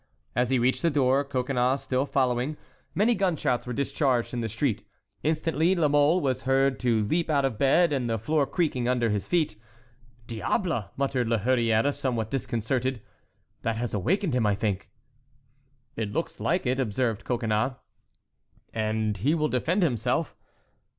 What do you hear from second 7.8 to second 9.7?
and the flooring creaked under his feet.